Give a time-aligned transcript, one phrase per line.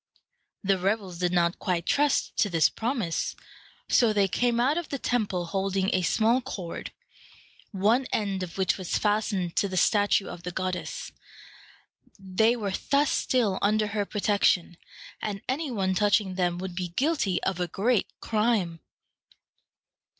[0.63, 3.35] The rebels did not quite trust to this promise,
[3.87, 6.91] so they came out of the temple holding a small cord,
[7.69, 11.11] one end of which was fastened to the statue of the goddess.
[12.17, 14.75] They were thus still under her protection,
[15.21, 18.79] and any one touching them would be guilty of a great crime.